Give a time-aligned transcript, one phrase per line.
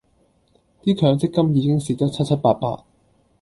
[0.81, 2.83] 啲強積金已經蝕得七七八八